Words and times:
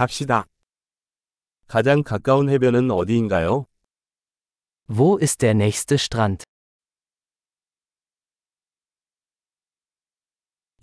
갑시다. 0.00 0.45
가장 1.67 2.03
가까운 2.03 2.49
해변은 2.49 2.91
어디인가요? 2.91 3.65
Wo 4.87 5.17
ist 5.21 5.39
der 5.41 5.53
nächste 5.55 5.95
Strand? 5.95 6.43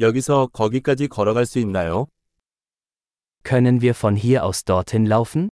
여기서 0.00 0.48
거기까지 0.52 1.08
걸어갈 1.08 1.44
수 1.44 1.58
있나요? 1.58 2.06
Können 3.42 3.80
wir 3.80 3.94
von 3.94 4.16
hier 4.16 4.44
aus 4.44 4.64
dorthin 4.64 5.06
laufen? 5.06 5.48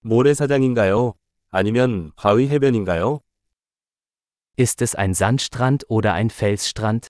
모래사장인가요? 0.00 1.14
아니면 1.50 2.12
바위 2.16 2.48
해변인가요? 2.48 3.20
Ist 4.58 4.82
es 4.82 4.94
ein 4.94 5.14
Sandstrand 5.14 5.84
oder 5.88 6.14
ein 6.14 6.30
Felsstrand? 6.30 7.08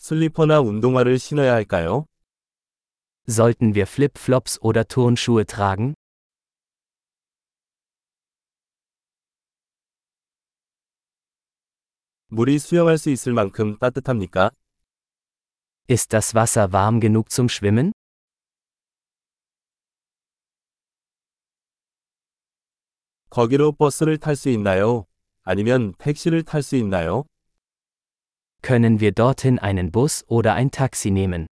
슬리퍼나 0.00 0.60
운동화를 0.60 1.18
신어야 1.18 1.52
할까요? 1.52 2.06
Sollten 3.28 3.74
wir 3.74 3.86
Flipflops 3.86 4.58
oder 4.62 4.82
Turnschuhe 4.82 5.44
tragen? 5.44 5.94
물이 12.28 12.58
수영할 12.58 12.96
수 12.96 13.10
있을 13.10 13.34
만큼 13.34 13.76
따뜻합니까? 13.78 14.50
Ist 15.86 16.14
das 16.14 16.34
Wasser 16.34 16.72
warm 16.72 17.00
genug 17.00 17.28
zum 17.30 17.48
Schwimmen? 17.50 17.92
거기로 23.28 23.72
버스를 23.72 24.16
탈 24.16 24.34
수 24.34 24.48
있나요? 24.48 25.06
아니면 25.42 25.92
택시를 25.98 26.42
탈 26.42 26.62
수 26.62 26.76
있나요? 26.76 27.24
Können 28.61 28.99
wir 28.99 29.11
dorthin 29.11 29.59
einen 29.59 29.91
Bus 29.91 30.25
oder 30.27 30.53
ein 30.55 30.71
Taxi 30.71 31.11
nehmen? 31.11 31.45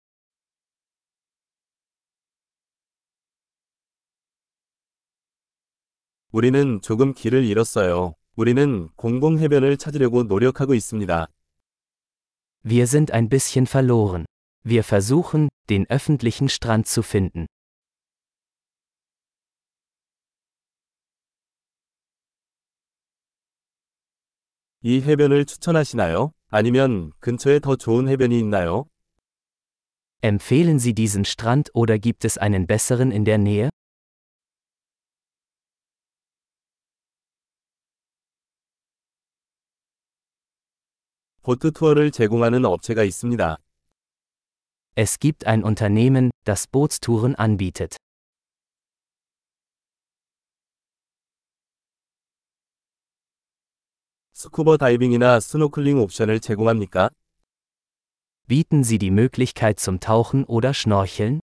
우리는 6.32 6.82
조금 6.82 7.14
길을 7.14 7.44
잃었어요. 7.46 8.16
우리는 8.36 8.90
공공해변을 8.96 9.78
찾으려고 9.78 10.24
노력하고 10.24 10.74
있습니다. 10.74 11.28
Wir 12.64 12.88
sind 12.88 13.12
ein 13.12 13.30
bisschen 13.30 13.68
verloren. 13.68 14.26
Wir 14.64 14.84
versuchen, 14.84 15.50
den 15.70 15.86
öffentlichen 15.90 16.50
Strand 16.50 16.88
zu 16.88 17.04
finden. 17.04 17.46
이 24.82 25.02
해변을 25.02 25.46
추천하시나요? 25.46 26.34
아니면 26.50 27.12
근처에 27.20 27.60
더 27.60 27.76
좋은 27.76 28.08
해변이 28.08 28.38
있나요? 28.40 28.86
Empfehlen 30.24 30.78
Sie 30.78 30.94
diesen 30.94 31.24
Strand 31.26 31.70
oder 31.74 32.00
gibt 32.00 32.24
es 32.24 32.38
einen 32.38 32.66
besseren 32.66 33.12
in 33.12 33.26
der 33.26 33.38
Nähe? 33.38 33.70
보트 41.42 41.72
투어를 41.72 42.12
제공하는 42.12 42.64
업체가 42.64 43.04
있습니다. 43.04 43.58
Es 44.96 45.20
gibt 45.20 45.46
ein 45.46 45.64
Unternehmen, 45.64 46.30
das 46.46 46.68
Bootstouren 46.68 47.36
anbietet. 47.36 47.98
스쿠버 54.41 54.77
다이빙이나 54.77 55.41
스노클링 55.41 55.99
옵션을 55.99 56.39
제공합니까? 56.39 57.11
Bieten 58.47 58.85
Sie 58.85 59.01
die 59.01 59.11
Möglichkeit 59.11 59.81
zum 59.81 59.99
Tauchen 59.99 60.45
oder 60.45 60.73
Schnorcheln? 60.73 61.41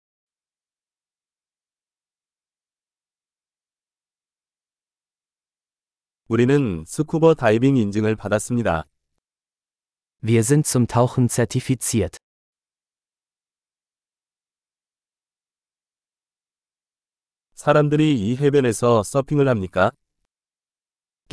우리는 6.29 6.83
스쿠버 6.87 7.35
다이빙 7.35 7.77
인증을 7.77 8.15
받았습니다. 8.15 8.87
Wir 10.23 10.41
sind 10.41 10.65
zum 10.65 10.87
Tauchen 10.87 11.29
zertifiziert. 11.29 12.17
사람들이 17.53 18.19
이 18.19 18.35
해변에서 18.37 19.03
서핑을 19.03 19.47
합니까? 19.47 19.91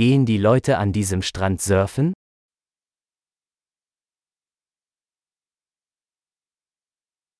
Gehen 0.01 0.25
die 0.25 0.39
Leute 0.39 0.79
an 0.79 0.91
diesem 0.91 1.21
Strand 1.21 1.61
surfen? 1.61 2.13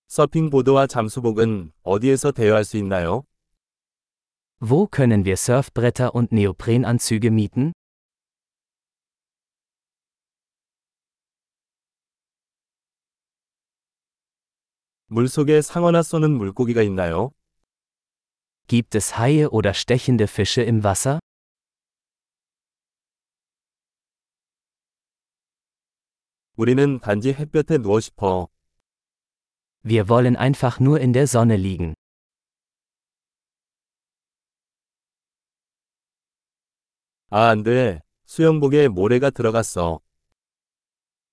서핑보드와 0.10 0.86
잠수복은 0.86 1.72
어디에서 1.82 2.32
대여할 2.32 2.64
수 2.64 2.78
있나요? 2.78 3.24
Wo 4.60 4.86
können 4.86 5.26
wir 5.26 5.38
Surfbretter 5.38 6.14
und 6.14 6.32
Neoprenanzüge 6.32 7.32
mieten? 7.32 7.72
물속에 15.08 15.64
상어나 15.64 16.04
쏘는 16.04 16.30
물고기가 16.38 16.84
있나요? 16.84 17.32
Gibt 18.68 18.94
es 18.96 19.18
Haie 19.18 19.50
oder 19.50 19.74
stechende 19.74 20.28
Fische 20.28 20.62
im 20.62 20.84
Wasser? 20.84 21.18
우리는 26.56 27.00
단지 27.00 27.34
햇볕에 27.34 27.78
누워 27.78 28.00
싶어. 28.00 28.48
Wir 29.84 30.08
wollen 30.10 30.36
einfach 30.36 30.80
nur 30.80 31.00
in 31.00 31.12
der 31.12 31.26
Sonne 31.26 31.56
liegen. 31.56 31.96
아, 37.30 37.48
안 37.50 37.64
돼. 37.64 38.02
수영복에 38.26 38.90
모래가 38.90 39.30
들어갔어. 39.30 40.02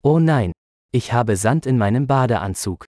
Oh 0.03 0.21
nein, 0.21 0.53
ich 0.93 1.13
habe 1.13 1.33
Sand 1.33 1.69
in 1.69 1.77
meinem 1.77 2.07
Badeanzug. 2.07 2.87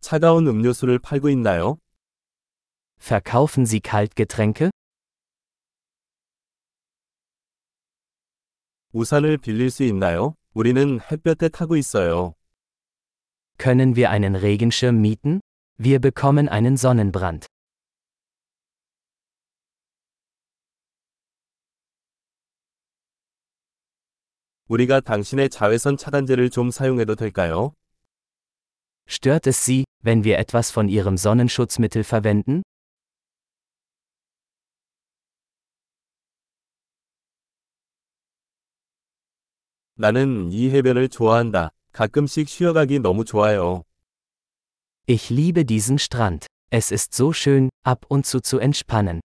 차가운 0.00 0.46
음료수를 0.46 0.98
팔고 1.00 1.30
있나요? 1.30 1.78
Verkaufen 2.98 3.66
Sie 3.66 3.80
Kaltgetränke? 3.80 4.70
우산을 8.92 9.36
빌릴 9.36 9.70
수 9.70 9.82
있나요? 9.84 10.34
우리는 10.54 11.00
햇볕에 11.00 11.48
타고 11.50 11.76
있어요. 11.76 12.34
Können 13.58 13.94
wir 13.94 14.08
einen 14.10 14.34
Regenschirm 14.34 15.00
mieten? 15.00 15.40
Wir 15.78 16.00
bekommen 16.00 16.48
einen 16.48 16.76
Sonnenbrand. 16.76 17.46
우리가 24.68 25.00
당신의 25.00 25.50
자외선 25.50 25.96
차단제를 25.96 26.50
좀 26.50 26.70
사용해도 26.70 27.14
될까요? 27.14 27.74
Stört 29.06 29.46
es 29.46 29.62
Sie, 29.64 29.84
wenn 30.02 30.24
wir 30.24 30.38
etwas 30.38 30.70
von 30.70 30.88
Ihrem 30.88 31.16
Sonnenschutzmittel 31.16 32.02
verwenden? 32.02 32.62
나는 40.00 40.50
이 40.52 40.70
해변을 40.70 41.08
좋아한다. 41.08 41.70
가끔씩 41.92 42.48
쉬어가기 42.48 42.98
너무 42.98 43.24
좋아요. 43.24 43.84
Ich 45.08 45.30
liebe 45.32 45.64
diesen 45.64 45.96
Strand. 45.98 46.46
Es 46.70 46.90
ist 46.90 47.14
so 47.14 47.32
schön, 47.32 47.70
ab 47.84 48.06
und 48.08 48.26
zu 48.26 48.40
zu 48.40 48.58
entspannen. 48.58 49.20